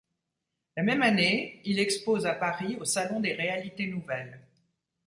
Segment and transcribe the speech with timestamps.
[0.75, 4.39] La même année, il expose à Paris au Salon des réalités nouvelles.